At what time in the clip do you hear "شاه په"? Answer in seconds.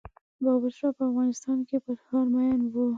0.77-1.03